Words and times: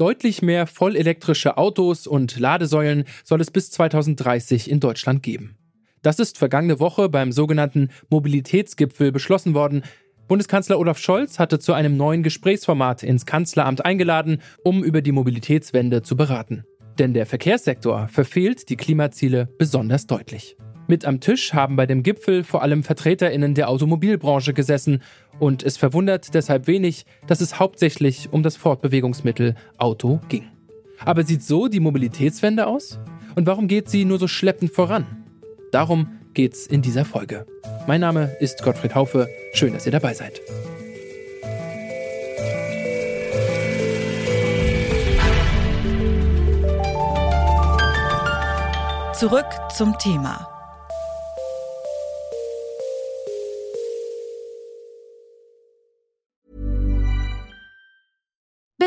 Deutlich 0.00 0.40
mehr 0.40 0.66
vollelektrische 0.66 1.58
Autos 1.58 2.06
und 2.06 2.40
Ladesäulen 2.40 3.04
soll 3.22 3.38
es 3.42 3.50
bis 3.50 3.70
2030 3.70 4.70
in 4.70 4.80
Deutschland 4.80 5.22
geben. 5.22 5.58
Das 6.00 6.18
ist 6.18 6.38
vergangene 6.38 6.80
Woche 6.80 7.10
beim 7.10 7.32
sogenannten 7.32 7.90
Mobilitätsgipfel 8.08 9.12
beschlossen 9.12 9.52
worden. 9.52 9.82
Bundeskanzler 10.26 10.78
Olaf 10.78 10.96
Scholz 10.96 11.38
hatte 11.38 11.58
zu 11.58 11.74
einem 11.74 11.98
neuen 11.98 12.22
Gesprächsformat 12.22 13.02
ins 13.02 13.26
Kanzleramt 13.26 13.84
eingeladen, 13.84 14.40
um 14.64 14.82
über 14.82 15.02
die 15.02 15.12
Mobilitätswende 15.12 16.00
zu 16.00 16.16
beraten. 16.16 16.64
Denn 16.98 17.12
der 17.12 17.26
Verkehrssektor 17.26 18.08
verfehlt 18.08 18.70
die 18.70 18.76
Klimaziele 18.76 19.50
besonders 19.58 20.06
deutlich. 20.06 20.56
Mit 20.90 21.04
am 21.04 21.20
Tisch 21.20 21.54
haben 21.54 21.76
bei 21.76 21.86
dem 21.86 22.02
Gipfel 22.02 22.42
vor 22.42 22.62
allem 22.62 22.82
Vertreterinnen 22.82 23.54
der 23.54 23.68
Automobilbranche 23.68 24.52
gesessen 24.52 25.02
und 25.38 25.62
es 25.62 25.76
verwundert 25.76 26.34
deshalb 26.34 26.66
wenig, 26.66 27.06
dass 27.28 27.40
es 27.40 27.60
hauptsächlich 27.60 28.32
um 28.32 28.42
das 28.42 28.56
Fortbewegungsmittel 28.56 29.54
Auto 29.78 30.18
ging. 30.28 30.48
Aber 31.04 31.22
sieht 31.22 31.44
so 31.44 31.68
die 31.68 31.78
Mobilitätswende 31.78 32.66
aus? 32.66 32.98
Und 33.36 33.46
warum 33.46 33.68
geht 33.68 33.88
sie 33.88 34.04
nur 34.04 34.18
so 34.18 34.26
schleppend 34.26 34.72
voran? 34.72 35.06
Darum 35.70 36.08
geht's 36.34 36.66
in 36.66 36.82
dieser 36.82 37.04
Folge. 37.04 37.46
Mein 37.86 38.00
Name 38.00 38.36
ist 38.40 38.64
Gottfried 38.64 38.96
Haufe. 38.96 39.28
Schön, 39.52 39.72
dass 39.72 39.86
ihr 39.86 39.92
dabei 39.92 40.12
seid. 40.12 40.40
Zurück 49.14 49.46
zum 49.72 49.96
Thema. 49.98 50.49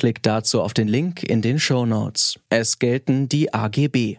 Klickt 0.00 0.24
dazu 0.24 0.62
auf 0.62 0.72
den 0.72 0.88
Link 0.88 1.22
in 1.22 1.42
den 1.42 1.58
Show 1.58 1.84
Notes. 1.84 2.40
Es 2.48 2.78
gelten 2.78 3.28
die 3.28 3.52
AGB. 3.52 4.16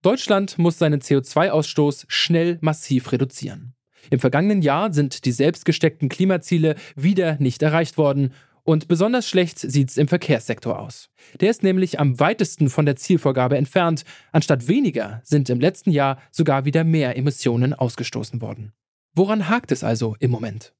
Deutschland 0.00 0.58
muss 0.58 0.78
seinen 0.78 1.00
CO2-Ausstoß 1.00 2.04
schnell 2.06 2.58
massiv 2.60 3.10
reduzieren. 3.10 3.74
Im 4.10 4.20
vergangenen 4.20 4.62
Jahr 4.62 4.92
sind 4.92 5.24
die 5.24 5.32
selbstgesteckten 5.32 6.08
Klimaziele 6.08 6.76
wieder 6.94 7.36
nicht 7.40 7.60
erreicht 7.60 7.98
worden 7.98 8.32
und 8.62 8.86
besonders 8.86 9.28
schlecht 9.28 9.58
sieht 9.58 9.90
es 9.90 9.96
im 9.96 10.06
Verkehrssektor 10.06 10.78
aus. 10.78 11.10
Der 11.40 11.50
ist 11.50 11.64
nämlich 11.64 11.98
am 11.98 12.20
weitesten 12.20 12.70
von 12.70 12.86
der 12.86 12.94
Zielvorgabe 12.94 13.56
entfernt. 13.56 14.04
Anstatt 14.30 14.68
weniger 14.68 15.20
sind 15.24 15.50
im 15.50 15.58
letzten 15.58 15.90
Jahr 15.90 16.22
sogar 16.30 16.64
wieder 16.64 16.84
mehr 16.84 17.16
Emissionen 17.16 17.74
ausgestoßen 17.74 18.40
worden. 18.40 18.72
Woran 19.16 19.48
hakt 19.48 19.72
es 19.72 19.82
also 19.82 20.14
im 20.20 20.30
Moment? 20.30 20.74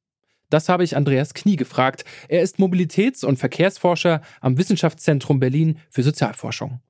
Das 0.51 0.69
habe 0.69 0.85
ich 0.85 0.97
Andreas 0.97 1.35
Knie 1.35 1.57
gefragt. 1.57 2.05
Er 2.29 2.43
ist 2.43 2.59
Mobilitäts- 2.59 3.25
und 3.25 3.39
Verkehrsforscher 3.39 4.23
am 4.41 4.57
Wissenschaftszentrum 4.59 5.41
Berlin 5.41 5.79
für 5.91 6.03
Sozialforschung. 6.03 6.81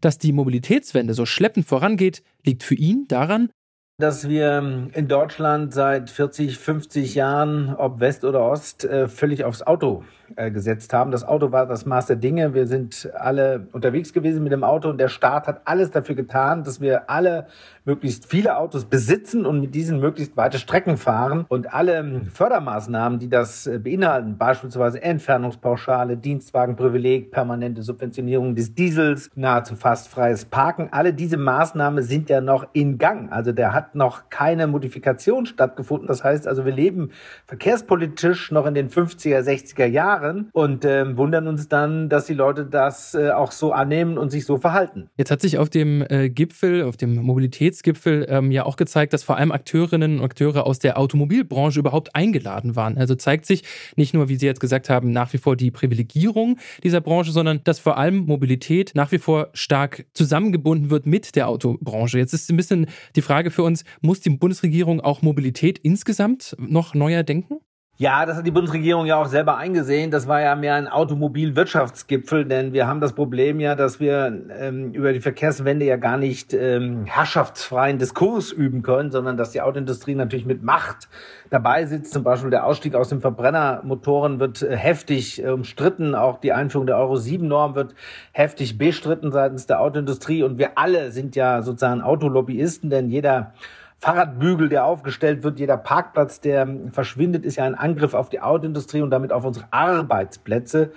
Dass 0.00 0.18
die 0.18 0.32
Mobilitätswende 0.32 1.14
so 1.14 1.24
schleppend 1.24 1.66
vorangeht, 1.66 2.22
liegt 2.44 2.64
für 2.64 2.74
ihn 2.74 3.06
daran, 3.06 3.50
dass 3.98 4.28
wir 4.28 4.88
in 4.92 5.06
Deutschland 5.06 5.72
seit 5.72 6.10
40, 6.10 6.58
50 6.58 7.14
Jahren, 7.14 7.76
ob 7.76 8.00
West 8.00 8.24
oder 8.24 8.40
Ost, 8.40 8.84
äh, 8.84 9.06
völlig 9.06 9.44
aufs 9.44 9.62
Auto 9.62 10.02
äh, 10.36 10.50
gesetzt 10.50 10.92
haben. 10.92 11.12
Das 11.12 11.22
Auto 11.22 11.52
war 11.52 11.66
das 11.66 11.86
Maß 11.86 12.06
der 12.06 12.16
Dinge. 12.16 12.54
Wir 12.54 12.66
sind 12.66 13.08
alle 13.14 13.68
unterwegs 13.70 14.12
gewesen 14.12 14.42
mit 14.42 14.50
dem 14.50 14.64
Auto 14.64 14.88
und 14.88 14.98
der 14.98 15.08
Staat 15.08 15.46
hat 15.46 15.62
alles 15.66 15.92
dafür 15.92 16.16
getan, 16.16 16.64
dass 16.64 16.80
wir 16.80 17.08
alle 17.08 17.46
möglichst 17.84 18.26
viele 18.26 18.56
Autos 18.56 18.86
besitzen 18.86 19.46
und 19.46 19.60
mit 19.60 19.74
diesen 19.76 20.00
möglichst 20.00 20.36
weite 20.36 20.58
Strecken 20.58 20.96
fahren. 20.96 21.44
Und 21.48 21.72
alle 21.72 22.22
Fördermaßnahmen, 22.32 23.20
die 23.20 23.28
das 23.28 23.68
äh, 23.68 23.78
beinhalten, 23.78 24.38
beispielsweise 24.38 25.00
Entfernungspauschale, 25.02 26.16
Dienstwagenprivileg, 26.16 27.30
permanente 27.30 27.82
Subventionierung 27.82 28.56
des 28.56 28.74
Diesels, 28.74 29.30
nahezu 29.36 29.76
fast 29.76 30.08
freies 30.08 30.46
Parken, 30.46 30.88
alle 30.90 31.14
diese 31.14 31.36
Maßnahmen 31.36 32.02
sind 32.02 32.28
ja 32.28 32.40
noch 32.40 32.66
in 32.72 32.98
Gang. 32.98 33.30
Also 33.30 33.52
der 33.52 33.72
hat 33.72 33.83
noch 33.92 34.30
keine 34.30 34.66
Modifikation 34.66 35.46
stattgefunden. 35.46 36.06
Das 36.06 36.24
heißt 36.24 36.46
also, 36.46 36.64
wir 36.64 36.72
leben 36.72 37.10
verkehrspolitisch 37.46 38.50
noch 38.50 38.66
in 38.66 38.74
den 38.74 38.88
50er, 38.88 39.40
60er 39.40 39.86
Jahren 39.86 40.04
Jahren 40.04 40.50
und 40.52 40.84
äh, 40.84 41.16
wundern 41.16 41.48
uns 41.48 41.68
dann, 41.68 42.08
dass 42.08 42.26
die 42.26 42.34
Leute 42.34 42.66
das 42.66 43.14
äh, 43.14 43.30
auch 43.30 43.52
so 43.52 43.72
annehmen 43.72 44.18
und 44.18 44.30
sich 44.30 44.44
so 44.44 44.58
verhalten. 44.58 45.08
Jetzt 45.16 45.30
hat 45.30 45.40
sich 45.40 45.58
auf 45.58 45.70
dem 45.70 46.04
äh, 46.08 46.28
Gipfel, 46.28 46.82
auf 46.82 46.96
dem 46.96 47.16
Mobilitätsgipfel 47.16 48.26
ähm, 48.28 48.50
ja 48.50 48.64
auch 48.64 48.76
gezeigt, 48.76 49.12
dass 49.12 49.22
vor 49.22 49.36
allem 49.36 49.52
Akteurinnen 49.52 50.18
und 50.18 50.24
Akteure 50.24 50.66
aus 50.66 50.78
der 50.78 50.98
Automobilbranche 50.98 51.78
überhaupt 51.78 52.14
eingeladen 52.14 52.76
waren. 52.76 52.98
Also 52.98 53.14
zeigt 53.14 53.46
sich 53.46 53.62
nicht 53.96 54.14
nur, 54.14 54.28
wie 54.28 54.36
Sie 54.36 54.46
jetzt 54.46 54.60
gesagt 54.60 54.90
haben, 54.90 55.10
nach 55.12 55.32
wie 55.32 55.38
vor 55.38 55.56
die 55.56 55.70
Privilegierung 55.70 56.58
dieser 56.82 57.00
Branche, 57.00 57.32
sondern 57.32 57.60
dass 57.64 57.78
vor 57.78 57.96
allem 57.96 58.26
Mobilität 58.26 58.92
nach 58.94 59.12
wie 59.12 59.18
vor 59.18 59.48
stark 59.52 60.04
zusammengebunden 60.14 60.90
wird 60.90 61.06
mit 61.06 61.36
der 61.36 61.48
Autobranche. 61.48 62.18
Jetzt 62.18 62.34
ist 62.34 62.50
ein 62.50 62.56
bisschen 62.56 62.86
die 63.16 63.22
Frage 63.22 63.50
für 63.50 63.62
uns, 63.62 63.73
muss 64.00 64.20
die 64.20 64.30
Bundesregierung 64.30 65.00
auch 65.00 65.22
Mobilität 65.22 65.78
insgesamt 65.78 66.54
noch 66.58 66.94
neuer 66.94 67.24
denken? 67.24 67.58
Ja, 67.96 68.26
das 68.26 68.36
hat 68.36 68.44
die 68.44 68.50
Bundesregierung 68.50 69.06
ja 69.06 69.14
auch 69.22 69.28
selber 69.28 69.56
eingesehen. 69.56 70.10
Das 70.10 70.26
war 70.26 70.40
ja 70.40 70.56
mehr 70.56 70.74
ein 70.74 70.88
Automobilwirtschaftsgipfel, 70.88 72.44
denn 72.44 72.72
wir 72.72 72.88
haben 72.88 73.00
das 73.00 73.12
Problem 73.12 73.60
ja, 73.60 73.76
dass 73.76 74.00
wir 74.00 74.46
ähm, 74.50 74.90
über 74.92 75.12
die 75.12 75.20
Verkehrswende 75.20 75.86
ja 75.86 75.94
gar 75.94 76.16
nicht 76.16 76.52
ähm, 76.54 77.04
herrschaftsfreien 77.04 77.98
Diskurs 77.98 78.50
üben 78.50 78.82
können, 78.82 79.12
sondern 79.12 79.36
dass 79.36 79.52
die 79.52 79.60
Autoindustrie 79.60 80.16
natürlich 80.16 80.44
mit 80.44 80.64
Macht 80.64 81.08
dabei 81.50 81.86
sitzt. 81.86 82.12
Zum 82.12 82.24
Beispiel 82.24 82.50
der 82.50 82.66
Ausstieg 82.66 82.96
aus 82.96 83.10
den 83.10 83.20
Verbrennermotoren 83.20 84.40
wird 84.40 84.62
äh, 84.62 84.76
heftig 84.76 85.40
äh, 85.40 85.50
umstritten. 85.50 86.16
Auch 86.16 86.38
die 86.40 86.52
Einführung 86.52 86.88
der 86.88 86.98
Euro 86.98 87.14
7 87.14 87.46
Norm 87.46 87.76
wird 87.76 87.94
heftig 88.32 88.76
bestritten 88.76 89.30
seitens 89.30 89.66
der 89.66 89.80
Autoindustrie. 89.80 90.42
Und 90.42 90.58
wir 90.58 90.78
alle 90.78 91.12
sind 91.12 91.36
ja 91.36 91.62
sozusagen 91.62 92.02
Autolobbyisten, 92.02 92.90
denn 92.90 93.08
jeder 93.08 93.52
Fahrradbügel, 93.98 94.68
der 94.68 94.84
aufgestellt 94.84 95.42
wird, 95.42 95.58
jeder 95.58 95.76
Parkplatz, 95.76 96.40
der 96.40 96.68
verschwindet, 96.92 97.44
ist 97.44 97.56
ja 97.56 97.64
ein 97.64 97.74
Angriff 97.74 98.14
auf 98.14 98.28
die 98.28 98.40
Autoindustrie 98.40 99.02
und 99.02 99.10
damit 99.10 99.32
auf 99.32 99.44
unsere 99.44 99.66
Arbeitsplätze. 99.70 100.92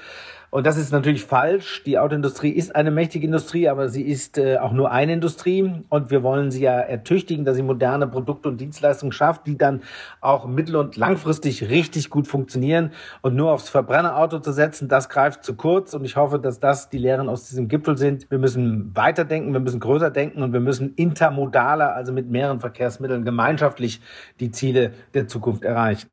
Und 0.50 0.66
das 0.66 0.78
ist 0.78 0.94
natürlich 0.94 1.26
falsch. 1.26 1.84
Die 1.86 2.00
Autoindustrie 2.00 2.52
ist 2.52 2.74
eine 2.74 2.90
mächtige 2.90 3.26
Industrie, 3.26 3.68
aber 3.68 3.90
sie 3.90 4.04
ist 4.04 4.38
äh, 4.38 4.58
auch 4.58 4.72
nur 4.72 4.92
eine 4.92 5.12
Industrie. 5.12 5.84
Und 5.90 6.10
wir 6.10 6.24
wollen 6.24 6.52
sie 6.52 6.62
ja 6.62 6.80
ertüchtigen, 6.80 7.44
dass 7.44 7.58
sie 7.58 7.64
moderne 7.64 8.08
Produkte 8.08 8.48
und 8.48 8.62
Dienstleistungen 8.62 9.12
schafft, 9.12 9.46
die 9.46 9.58
dann 9.58 9.82
auch 10.22 10.48
mittel- 10.48 10.78
und 10.78 10.96
langfristig 10.96 11.70
richtig 11.70 12.10
gut 12.10 12.28
funktionieren. 12.28 12.92
Und 13.22 13.36
nur 13.36 13.52
aufs 13.52 13.68
Verbrennerauto 13.68 14.40
zu 14.40 14.54
setzen, 14.54 14.88
das 14.88 15.10
greift 15.10 15.44
zu 15.44 15.56
kurz. 15.56 15.94
Und 15.94 16.06
ich 16.06 16.16
hoffe, 16.16 16.40
dass 16.40 16.62
das 16.62 16.90
die 16.90 16.98
Lehren 16.98 17.28
aus 17.28 17.50
diesem 17.50 17.68
Gipfel 17.68 17.98
sind. 17.98 18.32
Wir 18.32 18.40
müssen 18.40 18.96
weiterdenken, 18.96 19.52
wir 19.52 19.60
müssen 19.60 19.82
größer 19.82 20.12
denken 20.12 20.44
und 20.44 20.54
wir 20.54 20.62
müssen 20.62 20.94
intermodaler, 20.96 21.94
also 21.94 22.14
mit 22.14 22.30
mehreren 22.30 22.62
Verkehrsmitteln 22.62 23.26
gemeinschaftlich 23.26 24.00
die 24.40 24.52
Ziele 24.52 24.94
der 25.14 25.28
Zukunft 25.28 25.64
erreichen. 25.64 26.08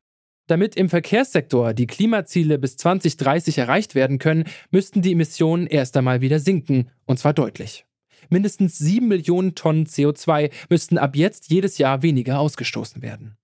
Damit 0.47 0.75
im 0.75 0.89
Verkehrssektor 0.89 1.73
die 1.73 1.87
Klimaziele 1.87 2.59
bis 2.59 2.77
2030 2.77 3.57
erreicht 3.57 3.95
werden 3.95 4.19
können, 4.19 4.45
müssten 4.69 5.01
die 5.01 5.13
Emissionen 5.13 5.65
erst 5.65 5.97
einmal 5.97 6.21
wieder 6.21 6.39
sinken, 6.39 6.89
und 7.05 7.17
zwar 7.17 7.33
deutlich. 7.33 7.85
Mindestens 8.29 8.77
7 8.77 9.07
Millionen 9.07 9.55
Tonnen 9.55 9.85
CO2 9.85 10.51
müssten 10.69 10.97
ab 10.97 11.15
jetzt 11.15 11.49
jedes 11.49 11.77
Jahr 11.77 12.01
weniger 12.03 12.39
ausgestoßen 12.39 13.01
werden. 13.01 13.37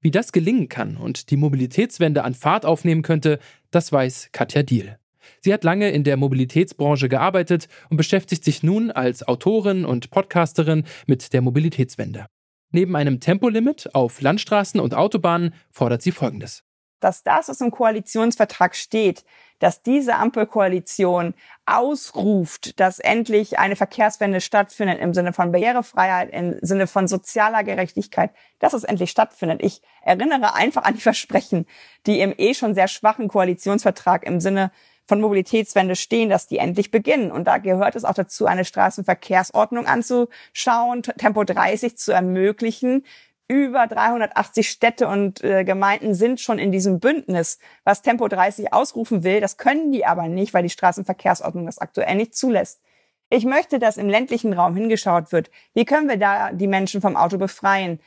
Wie 0.00 0.10
das 0.10 0.32
gelingen 0.32 0.68
kann 0.68 0.96
und 0.96 1.30
die 1.30 1.36
Mobilitätswende 1.36 2.24
an 2.24 2.34
Fahrt 2.34 2.66
aufnehmen 2.66 3.02
könnte, 3.02 3.38
das 3.70 3.90
weiß 3.90 4.30
Katja 4.32 4.62
Diel. 4.62 4.98
Sie 5.40 5.52
hat 5.52 5.64
lange 5.64 5.90
in 5.90 6.04
der 6.04 6.16
Mobilitätsbranche 6.16 7.08
gearbeitet 7.08 7.68
und 7.90 7.96
beschäftigt 7.96 8.44
sich 8.44 8.62
nun 8.62 8.90
als 8.90 9.26
Autorin 9.26 9.84
und 9.84 10.10
Podcasterin 10.10 10.84
mit 11.06 11.32
der 11.32 11.40
Mobilitätswende. 11.40 12.26
Neben 12.74 12.96
einem 12.96 13.20
Tempolimit 13.20 13.94
auf 13.94 14.20
Landstraßen 14.20 14.80
und 14.80 14.94
Autobahnen 14.94 15.54
fordert 15.70 16.02
sie 16.02 16.10
Folgendes. 16.10 16.64
Dass 16.98 17.22
das, 17.22 17.48
was 17.48 17.60
im 17.60 17.70
Koalitionsvertrag 17.70 18.74
steht, 18.74 19.24
dass 19.60 19.82
diese 19.82 20.16
Ampelkoalition 20.16 21.34
ausruft, 21.66 22.80
dass 22.80 22.98
endlich 22.98 23.60
eine 23.60 23.76
Verkehrswende 23.76 24.40
stattfindet 24.40 24.98
im 24.98 25.14
Sinne 25.14 25.32
von 25.32 25.52
Barrierefreiheit, 25.52 26.30
im 26.32 26.58
Sinne 26.62 26.88
von 26.88 27.06
sozialer 27.06 27.62
Gerechtigkeit, 27.62 28.32
dass 28.58 28.72
es 28.72 28.82
endlich 28.82 29.12
stattfindet. 29.12 29.60
Ich 29.62 29.80
erinnere 30.02 30.54
einfach 30.54 30.82
an 30.82 30.94
die 30.94 31.00
Versprechen, 31.00 31.66
die 32.06 32.18
im 32.18 32.34
eh 32.36 32.54
schon 32.54 32.74
sehr 32.74 32.88
schwachen 32.88 33.28
Koalitionsvertrag 33.28 34.26
im 34.26 34.40
Sinne 34.40 34.72
von 35.06 35.20
Mobilitätswende 35.20 35.96
stehen, 35.96 36.30
dass 36.30 36.46
die 36.46 36.58
endlich 36.58 36.90
beginnen. 36.90 37.30
Und 37.30 37.44
da 37.44 37.58
gehört 37.58 37.96
es 37.96 38.04
auch 38.04 38.14
dazu, 38.14 38.46
eine 38.46 38.64
Straßenverkehrsordnung 38.64 39.86
anzuschauen, 39.86 41.02
Tempo 41.02 41.44
30 41.44 41.96
zu 41.96 42.12
ermöglichen. 42.12 43.04
Über 43.46 43.86
380 43.86 44.70
Städte 44.70 45.06
und 45.06 45.44
äh, 45.44 45.64
Gemeinden 45.64 46.14
sind 46.14 46.40
schon 46.40 46.58
in 46.58 46.72
diesem 46.72 46.98
Bündnis, 46.98 47.58
was 47.84 48.00
Tempo 48.00 48.26
30 48.26 48.72
ausrufen 48.72 49.22
will. 49.22 49.42
Das 49.42 49.58
können 49.58 49.92
die 49.92 50.06
aber 50.06 50.28
nicht, 50.28 50.54
weil 50.54 50.62
die 50.62 50.70
Straßenverkehrsordnung 50.70 51.66
das 51.66 51.78
aktuell 51.78 52.14
nicht 52.14 52.34
zulässt. 52.34 52.80
Ich 53.28 53.44
möchte, 53.44 53.78
dass 53.78 53.98
im 53.98 54.08
ländlichen 54.08 54.54
Raum 54.54 54.76
hingeschaut 54.76 55.30
wird. 55.32 55.50
Wie 55.74 55.84
können 55.84 56.08
wir 56.08 56.16
da 56.16 56.52
die 56.52 56.66
Menschen 56.66 57.02
vom 57.02 57.16
Auto 57.16 57.36
befreien? 57.36 58.00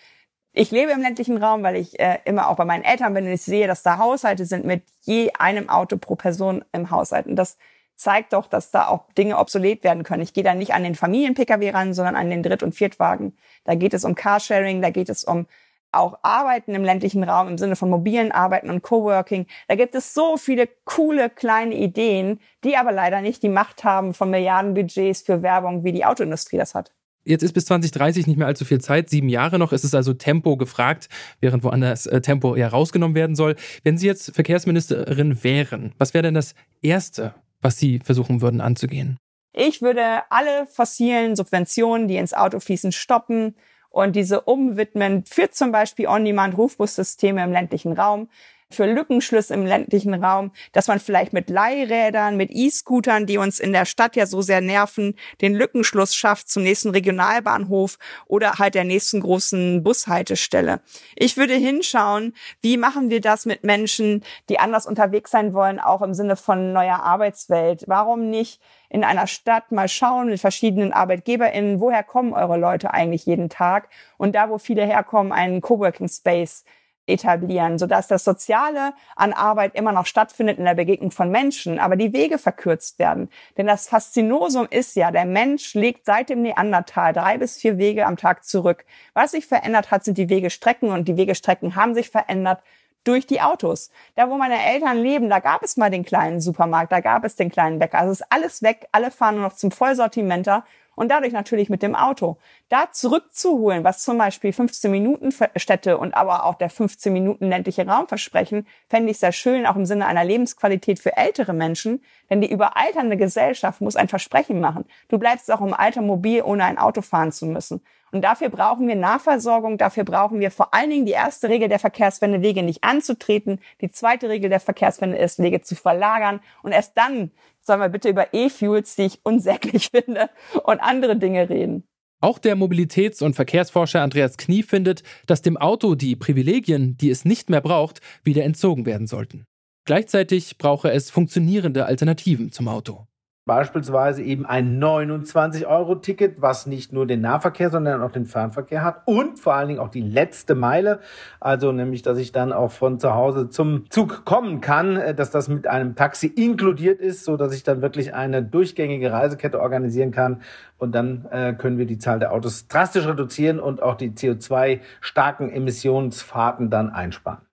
Ich 0.60 0.72
lebe 0.72 0.92
im 0.92 1.02
ländlichen 1.02 1.38
Raum, 1.38 1.62
weil 1.62 1.76
ich 1.76 2.00
äh, 2.00 2.18
immer 2.26 2.50
auch 2.50 2.56
bei 2.56 2.66
meinen 2.66 2.84
Eltern 2.84 3.14
bin 3.14 3.26
und 3.26 3.32
ich 3.32 3.44
sehe, 3.44 3.68
dass 3.68 3.84
da 3.84 4.00
Haushalte 4.00 4.44
sind 4.44 4.66
mit 4.66 4.82
je 5.02 5.32
einem 5.38 5.70
Auto 5.70 5.98
pro 5.98 6.16
Person 6.16 6.66
im 6.72 6.90
Haushalt. 6.90 7.28
Und 7.28 7.36
das 7.36 7.60
zeigt 7.96 8.34
doch, 8.34 8.48
dass 8.48 8.72
da 8.72 8.88
auch 8.88 9.04
Dinge 9.16 9.38
obsolet 9.38 9.84
werden 9.84 10.02
können. 10.02 10.24
Ich 10.24 10.34
gehe 10.34 10.44
da 10.44 10.56
nicht 10.56 10.74
an 10.74 10.82
den 10.82 10.96
Familien-Pkw 10.96 11.70
ran, 11.70 11.94
sondern 11.94 12.16
an 12.16 12.32
den 12.32 12.42
Dritt- 12.42 12.64
und 12.64 12.74
Viertwagen. 12.74 13.38
Da 13.66 13.76
geht 13.76 13.94
es 13.94 14.04
um 14.04 14.16
Carsharing, 14.16 14.82
da 14.82 14.90
geht 14.90 15.10
es 15.10 15.24
um 15.24 15.46
auch 15.92 16.18
Arbeiten 16.24 16.74
im 16.74 16.84
ländlichen 16.84 17.24
Raum 17.24 17.50
im 17.50 17.60
Sinne 17.60 17.76
von 17.76 17.92
mobilen 17.92 18.32
Arbeiten 18.32 18.72
und 18.72 18.82
Coworking. 18.82 19.46
Da 19.68 19.76
gibt 19.76 19.94
es 19.94 20.16
so 20.16 20.38
viele 20.38 20.68
coole 20.86 21.30
kleine 21.30 21.76
Ideen, 21.76 22.40
die 22.64 22.78
aber 22.78 22.92
leider 22.92 23.22
nicht 23.22 23.44
die 23.44 23.50
Macht 23.50 23.84
haben 23.84 24.16
von 24.16 24.32
Milliardenbudgets 24.32 25.22
für 25.22 25.44
Werbung, 25.44 25.84
wie 25.84 25.92
die 25.92 26.06
Autoindustrie 26.06 26.58
das 26.58 26.74
hat. 26.74 26.97
Jetzt 27.28 27.44
ist 27.44 27.52
bis 27.52 27.66
2030 27.66 28.26
nicht 28.26 28.38
mehr 28.38 28.48
allzu 28.48 28.64
viel 28.64 28.80
Zeit, 28.80 29.10
sieben 29.10 29.28
Jahre 29.28 29.60
noch. 29.60 29.74
Es 29.74 29.84
ist 29.84 29.94
also 29.94 30.14
Tempo 30.14 30.56
gefragt, 30.56 31.10
während 31.42 31.64
woanders 31.64 32.06
äh, 32.06 32.22
Tempo 32.22 32.56
eher 32.56 32.70
rausgenommen 32.70 33.16
werden 33.16 33.36
soll. 33.36 33.58
Wenn 33.84 33.98
Sie 33.98 34.08
jetzt 34.08 34.34
Verkehrsministerin 34.34 35.44
wären, 35.44 35.94
was 35.98 36.14
wäre 36.14 36.22
denn 36.22 36.36
das 36.36 36.56
Erste, 36.82 37.34
was 37.62 37.78
Sie 37.78 38.00
versuchen 38.00 38.42
würden 38.42 38.62
anzugehen? 38.62 39.18
Ich 39.52 39.82
würde 39.82 40.22
alle 40.30 40.68
fossilen 40.68 41.36
Subventionen, 41.36 42.08
die 42.08 42.16
ins 42.16 42.34
Auto 42.34 42.62
fließen, 42.62 42.94
stoppen 42.94 43.56
und 43.90 44.16
diese 44.16 44.42
umwidmen 44.42 45.26
für 45.26 45.50
zum 45.52 45.74
Beispiel 45.74 46.08
On-Demand-Rufbussysteme 46.08 47.44
im 47.44 47.52
ländlichen 47.52 47.92
Raum 47.92 48.30
für 48.70 48.86
Lückenschluss 48.86 49.50
im 49.50 49.66
ländlichen 49.66 50.14
Raum, 50.14 50.52
dass 50.74 50.88
man 50.88 51.00
vielleicht 51.00 51.32
mit 51.32 51.50
Leihrädern, 51.50 52.36
mit 52.36 52.50
E-Scootern, 52.52 53.26
die 53.26 53.38
uns 53.38 53.60
in 53.60 53.72
der 53.72 53.86
Stadt 53.86 54.16
ja 54.16 54.26
so 54.26 54.42
sehr 54.42 54.62
nerven, 54.62 55.16
den 55.42 55.56
Lückenschluss 55.56 56.14
schafft 56.16 56.50
zum 56.50 56.64
nächsten 56.64 56.90
Regionalbahnhof 56.90 57.98
oder 58.26 58.60
halt 58.60 58.76
der 58.76 58.84
nächsten 58.84 59.22
großen 59.22 59.84
Bushaltestelle. 59.84 60.82
Ich 61.16 61.38
würde 61.38 61.54
hinschauen, 61.54 62.34
wie 62.62 62.78
machen 62.78 63.10
wir 63.10 63.22
das 63.22 63.46
mit 63.46 63.64
Menschen, 63.64 64.24
die 64.50 64.60
anders 64.60 64.86
unterwegs 64.86 65.32
sein 65.32 65.54
wollen, 65.54 65.80
auch 65.80 66.02
im 66.02 66.14
Sinne 66.14 66.36
von 66.36 66.74
neuer 66.74 67.02
Arbeitswelt. 67.02 67.86
Warum 67.88 68.30
nicht 68.30 68.62
in 68.90 69.04
einer 69.04 69.28
Stadt 69.28 69.72
mal 69.72 69.88
schauen 69.88 70.28
mit 70.28 70.40
verschiedenen 70.40 70.94
ArbeitgeberInnen, 70.94 71.80
woher 71.80 72.04
kommen 72.04 72.34
eure 72.34 72.58
Leute 72.58 72.94
eigentlich 72.94 73.26
jeden 73.26 73.50
Tag? 73.50 73.90
Und 74.18 74.36
da, 74.36 74.50
wo 74.50 74.58
viele 74.58 74.86
herkommen, 74.86 75.32
einen 75.32 75.62
Coworking 75.62 76.10
Space 76.10 76.64
etablieren, 77.08 77.80
sodass 77.80 78.08
das 78.08 78.24
Soziale 78.24 78.94
an 79.16 79.34
Arbeit 79.34 79.76
immer 79.76 79.92
noch 79.92 80.06
stattfindet 80.06 80.58
in 80.60 80.66
der 80.66 80.76
Begegnung 80.76 81.12
von 81.12 81.32
Menschen, 81.32 81.80
aber 81.80 81.96
die 81.96 82.14
Wege 82.14 82.38
verkürzt 82.38 83.00
werden. 83.00 83.30
Denn 83.58 83.66
das 83.66 83.88
Faszinosum 83.88 84.68
ist 84.70 84.96
ja, 84.96 85.12
der 85.12 85.26
Mensch 85.26 85.74
legt 85.74 86.06
seit 86.06 86.30
dem 86.30 86.42
Neandertal 86.42 87.14
drei 87.14 87.38
bis 87.38 87.58
vier 87.58 87.78
Wege 87.78 88.06
am 88.06 88.18
Tag 88.18 88.44
zurück. 88.44 88.86
Was 89.14 89.32
sich 89.32 89.48
verändert 89.48 89.90
hat, 89.90 90.04
sind 90.04 90.18
die 90.18 90.30
Wegestrecken 90.30 90.90
und 90.90 91.08
die 91.08 91.18
Wegestrecken 91.18 91.76
haben 91.76 91.96
sich 91.96 92.10
verändert 92.10 92.62
durch 93.08 93.26
die 93.26 93.42
Autos. 93.42 93.90
Da, 94.16 94.30
wo 94.30 94.38
meine 94.38 94.64
Eltern 94.66 94.98
leben, 94.98 95.30
da 95.30 95.40
gab 95.40 95.64
es 95.64 95.78
mal 95.78 95.90
den 95.90 96.04
kleinen 96.04 96.42
Supermarkt, 96.42 96.92
da 96.92 97.00
gab 97.00 97.24
es 97.24 97.36
den 97.36 97.50
kleinen 97.50 97.80
Bäcker. 97.80 98.00
Also 98.00 98.12
ist 98.12 98.32
alles 98.32 98.62
weg, 98.62 98.88
alle 98.92 99.12
fahren 99.12 99.36
nur 99.36 99.46
noch 99.46 99.54
zum 99.54 99.72
Vollsortimenter 99.72 100.66
und 100.98 101.10
dadurch 101.10 101.32
natürlich 101.32 101.70
mit 101.70 101.84
dem 101.84 101.96
Auto. 101.96 102.38
Da 102.70 102.92
zurückzuholen, 102.92 103.84
was 103.84 104.04
zum 104.04 104.18
Beispiel 104.18 104.52
15 104.52 104.90
Minuten 104.90 105.30
Städte 105.56 106.00
und 106.00 106.16
aber 106.16 106.44
auch 106.44 106.56
der 106.56 106.72
15 106.72 107.14
Minuten 107.14 107.48
ländliche 107.48 107.86
Raum 107.86 108.08
versprechen, 108.08 108.68
fände 108.90 109.12
ich 109.12 109.20
sehr 109.20 109.32
schön, 109.32 109.68
auch 109.68 109.76
im 109.76 109.86
Sinne 109.86 110.08
einer 110.08 110.26
Lebensqualität 110.26 111.00
für 111.00 111.16
ältere 111.16 111.54
Menschen. 111.54 112.04
Denn 112.32 112.42
die 112.42 112.52
überalternde 112.52 113.16
Gesellschaft 113.16 113.80
muss 113.80 113.96
ein 113.96 114.08
Versprechen 114.08 114.60
machen. 114.60 114.86
Du 115.08 115.20
bleibst 115.20 115.52
auch 115.52 115.62
im 115.62 115.76
Alter 115.76 116.02
mobil, 116.02 116.42
ohne 116.42 116.66
ein 116.66 116.80
Auto 116.80 117.02
fahren 117.02 117.32
zu 117.32 117.46
müssen. 117.46 117.82
Und 118.12 118.24
dafür 118.24 118.50
brauchen 118.50 118.88
wir 118.88 118.96
Nahversorgung, 118.96 119.78
dafür 119.78 120.04
brauchen 120.04 120.40
wir 120.40 120.50
vor 120.50 120.74
allen 120.74 120.90
Dingen 120.90 121.06
die 121.06 121.12
erste 121.12 121.50
Regel 121.50 121.68
der 121.68 121.78
Verkehrswende, 121.78 122.42
Wege 122.42 122.64
nicht 122.64 122.84
anzutreten. 122.84 123.60
Die 123.82 123.92
zweite 123.92 124.30
Regel 124.30 124.50
der 124.50 124.62
Verkehrswende 124.62 125.18
ist, 125.18 125.38
Wege 125.40 125.62
zu 125.62 125.76
verlagern. 125.76 126.40
Und 126.64 126.72
erst 126.72 126.98
dann 126.98 127.32
sollen 127.68 127.82
wir 127.82 127.90
bitte 127.90 128.10
über 128.10 128.34
E-Fuels, 128.34 128.96
die 128.96 129.04
ich 129.04 129.20
unsäglich 129.24 129.90
finde, 129.92 130.30
und 130.64 130.80
andere 130.80 131.18
Dinge 131.18 131.50
reden. 131.50 131.84
Auch 132.20 132.40
der 132.40 132.56
Mobilitäts- 132.56 133.22
und 133.24 133.36
Verkehrsforscher 133.36 134.02
Andreas 134.02 134.38
Knie 134.38 134.64
findet, 134.64 135.04
dass 135.28 135.44
dem 135.44 135.56
Auto 135.56 135.94
die 135.94 136.16
Privilegien, 136.16 136.98
die 136.98 137.12
es 137.12 137.26
nicht 137.26 137.52
mehr 137.52 137.62
braucht, 137.62 138.02
wieder 138.24 138.44
entzogen 138.44 138.88
werden 138.88 139.06
sollten. 139.06 139.46
Gleichzeitig 139.86 140.58
brauche 140.58 140.92
es 140.92 141.12
funktionierende 141.12 141.86
Alternativen 141.86 142.52
zum 142.52 142.68
Auto. 142.68 143.07
Beispielsweise 143.48 144.22
eben 144.22 144.46
ein 144.46 144.80
29-Euro-Ticket, 144.80 146.42
was 146.42 146.68
nicht 146.68 146.94
nur 146.94 147.08
den 147.08 147.22
Nahverkehr, 147.22 147.72
sondern 147.72 148.04
auch 148.04 148.12
den 148.12 148.26
Fernverkehr 148.26 148.84
hat 148.84 149.02
und 149.06 149.40
vor 149.40 149.56
allen 149.56 149.70
Dingen 149.70 149.80
auch 149.80 149.90
die 149.90 150.02
letzte 150.02 150.54
Meile. 150.54 151.00
Also 151.40 151.72
nämlich, 151.72 152.04
dass 152.04 152.18
ich 152.20 152.32
dann 152.32 152.54
auch 152.54 152.72
von 152.72 153.00
zu 153.00 153.16
Hause 153.16 153.50
zum 153.50 153.90
Zug 153.90 154.26
kommen 154.26 154.62
kann, 154.62 154.98
äh, 154.98 155.16
dass 155.16 155.32
das 155.32 155.48
mit 155.48 155.66
einem 155.66 155.96
Taxi 155.96 156.28
inkludiert 156.28 157.00
ist, 157.00 157.24
so 157.24 157.38
dass 157.38 157.56
ich 157.56 157.64
dann 157.64 157.82
wirklich 157.82 158.14
eine 158.14 158.44
durchgängige 158.44 159.12
Reisekette 159.12 159.60
organisieren 159.60 160.12
kann. 160.12 160.42
Und 160.78 160.94
dann 160.94 161.26
äh, 161.32 161.54
können 161.54 161.78
wir 161.78 161.88
die 161.88 161.98
Zahl 161.98 162.20
der 162.20 162.34
Autos 162.34 162.68
drastisch 162.68 163.08
reduzieren 163.08 163.60
und 163.60 163.82
auch 163.82 163.96
die 163.96 164.12
CO2-starken 164.12 165.50
Emissionsfahrten 165.50 166.70
dann 166.70 166.90
einsparen. 166.90 167.48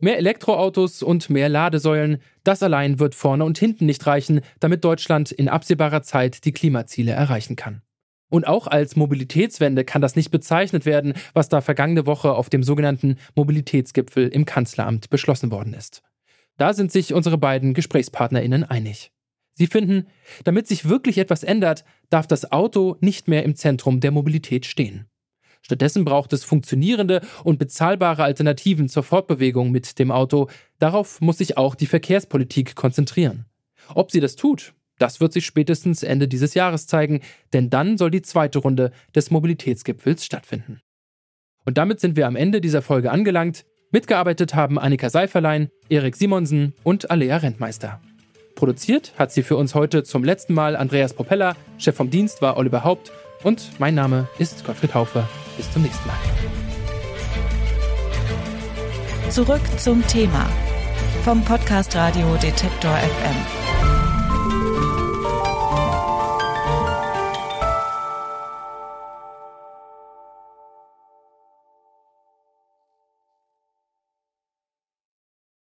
Mehr 0.00 0.16
Elektroautos 0.16 1.02
und 1.02 1.28
mehr 1.28 1.48
Ladesäulen, 1.48 2.22
das 2.42 2.62
allein 2.62 2.98
wird 2.98 3.14
vorne 3.14 3.44
und 3.44 3.58
hinten 3.58 3.86
nicht 3.86 4.06
reichen, 4.06 4.40
damit 4.58 4.84
Deutschland 4.84 5.30
in 5.30 5.48
absehbarer 5.48 6.02
Zeit 6.02 6.44
die 6.44 6.52
Klimaziele 6.52 7.12
erreichen 7.12 7.54
kann. 7.56 7.82
Und 8.30 8.46
auch 8.46 8.66
als 8.66 8.96
Mobilitätswende 8.96 9.84
kann 9.84 10.00
das 10.00 10.16
nicht 10.16 10.30
bezeichnet 10.30 10.86
werden, 10.86 11.14
was 11.34 11.48
da 11.48 11.60
vergangene 11.60 12.06
Woche 12.06 12.32
auf 12.32 12.48
dem 12.48 12.62
sogenannten 12.62 13.16
Mobilitätsgipfel 13.34 14.28
im 14.28 14.46
Kanzleramt 14.46 15.10
beschlossen 15.10 15.50
worden 15.50 15.74
ist. 15.74 16.02
Da 16.56 16.72
sind 16.72 16.92
sich 16.92 17.12
unsere 17.12 17.38
beiden 17.38 17.74
Gesprächspartnerinnen 17.74 18.64
einig. 18.64 19.12
Sie 19.54 19.66
finden, 19.66 20.06
damit 20.44 20.68
sich 20.68 20.88
wirklich 20.88 21.18
etwas 21.18 21.42
ändert, 21.42 21.84
darf 22.08 22.26
das 22.26 22.50
Auto 22.52 22.96
nicht 23.00 23.28
mehr 23.28 23.42
im 23.42 23.56
Zentrum 23.56 24.00
der 24.00 24.12
Mobilität 24.12 24.64
stehen. 24.64 25.09
Stattdessen 25.62 26.04
braucht 26.04 26.32
es 26.32 26.44
funktionierende 26.44 27.20
und 27.44 27.58
bezahlbare 27.58 28.24
Alternativen 28.24 28.88
zur 28.88 29.02
Fortbewegung 29.02 29.70
mit 29.70 29.98
dem 29.98 30.10
Auto. 30.10 30.48
Darauf 30.78 31.20
muss 31.20 31.38
sich 31.38 31.56
auch 31.56 31.74
die 31.74 31.86
Verkehrspolitik 31.86 32.74
konzentrieren. 32.74 33.46
Ob 33.94 34.10
sie 34.10 34.20
das 34.20 34.36
tut, 34.36 34.74
das 34.98 35.20
wird 35.20 35.32
sich 35.32 35.46
spätestens 35.46 36.02
Ende 36.02 36.28
dieses 36.28 36.54
Jahres 36.54 36.86
zeigen, 36.86 37.20
denn 37.52 37.70
dann 37.70 37.98
soll 37.98 38.10
die 38.10 38.22
zweite 38.22 38.58
Runde 38.58 38.92
des 39.14 39.30
Mobilitätsgipfels 39.30 40.24
stattfinden. 40.24 40.80
Und 41.64 41.78
damit 41.78 42.00
sind 42.00 42.16
wir 42.16 42.26
am 42.26 42.36
Ende 42.36 42.60
dieser 42.60 42.82
Folge 42.82 43.10
angelangt. 43.10 43.64
Mitgearbeitet 43.92 44.54
haben 44.54 44.78
Annika 44.78 45.10
Seiferlein, 45.10 45.70
Erik 45.88 46.16
Simonsen 46.16 46.74
und 46.84 47.10
Alea 47.10 47.38
Rentmeister. 47.38 48.00
Produziert 48.54 49.14
hat 49.18 49.32
sie 49.32 49.42
für 49.42 49.56
uns 49.56 49.74
heute 49.74 50.02
zum 50.04 50.22
letzten 50.22 50.52
Mal 50.52 50.76
Andreas 50.76 51.14
Propeller, 51.14 51.56
Chef 51.78 51.96
vom 51.96 52.10
Dienst 52.10 52.42
war 52.42 52.56
Oliver 52.56 52.84
Haupt 52.84 53.10
und 53.42 53.78
mein 53.78 53.94
Name 53.94 54.28
ist 54.38 54.64
Gottfried 54.64 54.94
Haufe. 54.94 55.26
Bis 55.56 55.70
zum 55.72 55.82
nächsten 55.82 56.06
Mal. 56.06 56.16
Zurück 59.30 59.60
zum 59.78 60.06
Thema 60.06 60.46
vom 61.24 61.44
Podcast 61.44 61.94
Radio 61.94 62.34
Detektor 62.36 62.96
FM. 62.96 63.69